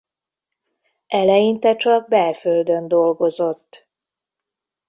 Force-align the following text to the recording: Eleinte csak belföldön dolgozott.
Eleinte 1.07 1.75
csak 1.75 2.07
belföldön 2.07 2.87
dolgozott. 2.87 3.89